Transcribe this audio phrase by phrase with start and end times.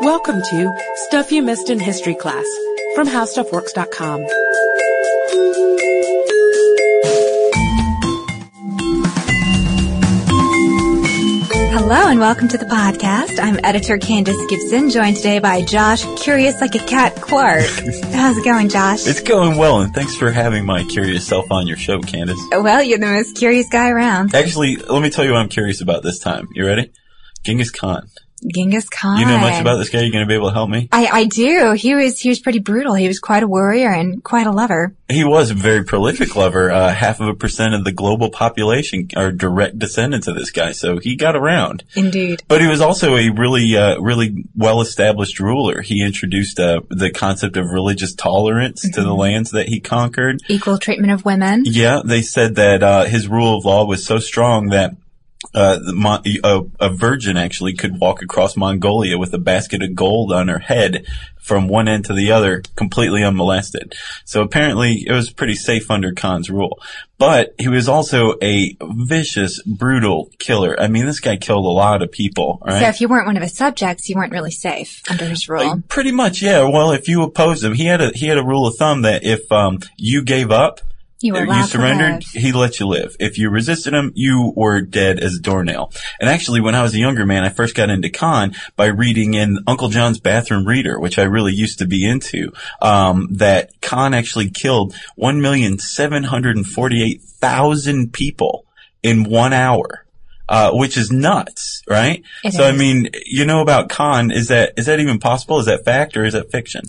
[0.00, 0.72] Welcome to
[1.06, 2.44] Stuff You Missed in History Class
[2.94, 4.26] from HowStuffWorks.com.
[11.76, 13.38] Hello and welcome to the podcast.
[13.38, 17.64] I'm editor Candace Gibson, joined today by Josh, curious like a cat Clark.
[18.12, 19.06] How's it going, Josh?
[19.06, 22.40] It's going well, and thanks for having my curious self on your show, Candace.
[22.52, 24.34] well, you're the most curious guy around.
[24.34, 26.48] Actually, let me tell you what I'm curious about this time.
[26.54, 26.90] You ready?
[27.44, 28.08] Genghis Khan.
[28.52, 29.18] Genghis Khan.
[29.18, 30.00] You know much about this guy?
[30.00, 30.88] You're going to be able to help me?
[30.92, 31.72] I, I do.
[31.72, 32.94] He was he was pretty brutal.
[32.94, 34.94] He was quite a warrior and quite a lover.
[35.08, 36.70] He was a very prolific lover.
[36.70, 40.72] Uh, half of a percent of the global population are direct descendants of this guy,
[40.72, 41.84] so he got around.
[41.94, 42.42] Indeed.
[42.48, 45.82] But he was also a really, uh, really well-established ruler.
[45.82, 50.40] He introduced uh, the concept of religious tolerance to the lands that he conquered.
[50.48, 51.64] Equal treatment of women.
[51.66, 54.96] Yeah, they said that uh, his rule of law was so strong that
[55.54, 60.32] uh, Mon- a, a virgin actually could walk across Mongolia with a basket of gold
[60.32, 61.06] on her head
[61.44, 63.94] from one end to the other, completely unmolested.
[64.24, 66.80] So apparently, it was pretty safe under Khan's rule.
[67.18, 70.74] But he was also a vicious, brutal killer.
[70.80, 72.62] I mean, this guy killed a lot of people.
[72.64, 72.80] Right?
[72.80, 75.62] So if you weren't one of his subjects, you weren't really safe under his rule.
[75.62, 76.62] Uh, Pretty much, yeah.
[76.66, 79.22] Well, if you opposed him, he had a he had a rule of thumb that
[79.22, 80.80] if um, you gave up,
[81.24, 83.16] You you surrendered, he let you live.
[83.18, 85.90] If you resisted him, you were dead as a doornail.
[86.20, 89.32] And actually, when I was a younger man, I first got into Khan by reading
[89.32, 92.52] in Uncle John's Bathroom Reader, which I really used to be into.
[92.82, 98.66] Um, that Khan actually killed one million seven hundred and forty-eight thousand people
[99.02, 100.04] in one hour.
[100.46, 102.22] Uh, which is nuts, right?
[102.44, 105.58] It so I mean, you know about Khan, is that, is that even possible?
[105.58, 106.82] Is that fact or is that fiction?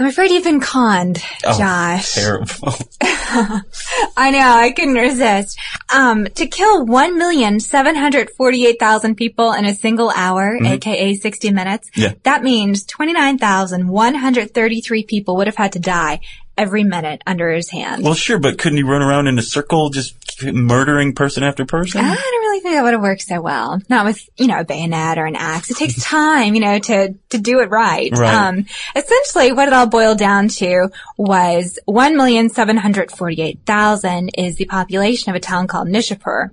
[0.00, 2.14] I'm afraid you've been conned, Oh, Josh.
[2.14, 2.72] Terrible.
[3.02, 5.58] I know, I couldn't resist.
[5.92, 12.00] Um, to kill 1,748,000 people in a single hour, aka 60 minutes, Mm-hmm.
[12.00, 12.12] Yeah.
[12.22, 16.20] that means 29,133 people would have had to die
[16.56, 18.02] every minute under his hand.
[18.04, 22.04] Well, sure, but couldn't he run around in a circle just murdering person after person?
[22.04, 23.80] I don't really think that would have worked so well.
[23.88, 25.70] Not with, you know, a bayonet or an axe.
[25.70, 28.10] It takes time, you know, to, to do it right.
[28.16, 28.34] Right.
[28.34, 35.40] Um, essentially what it all boiled down to was 1,748,000 is the population of a
[35.40, 36.50] town called Nishapur.